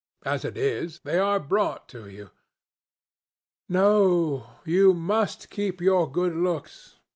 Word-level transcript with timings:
As 0.25 0.43
it 0.43 0.57
is, 0.57 0.99
they 1.03 1.19
are 1.19 1.39
brought 1.39 1.87
to 1.89 2.07
you. 2.09 2.31
No, 3.69 4.47
you 4.65 4.95
must 4.95 5.51
keep 5.51 5.79
your 5.79 6.11
good 6.11 6.35
looks. 6.35 6.97